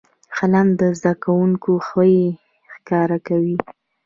[0.35, 2.17] قلم د زده کوونکو خوی
[2.71, 3.57] ښکاره کوي